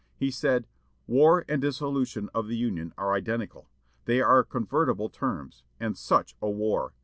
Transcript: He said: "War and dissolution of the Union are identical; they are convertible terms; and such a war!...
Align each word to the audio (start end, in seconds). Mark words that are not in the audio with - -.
He 0.17 0.31
said: 0.31 0.65
"War 1.05 1.45
and 1.47 1.61
dissolution 1.61 2.31
of 2.33 2.47
the 2.47 2.57
Union 2.57 2.91
are 2.97 3.13
identical; 3.13 3.69
they 4.05 4.19
are 4.19 4.43
convertible 4.43 5.09
terms; 5.09 5.61
and 5.79 5.95
such 5.95 6.35
a 6.41 6.49
war!... 6.49 6.95